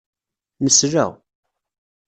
Nesla. 0.63 1.07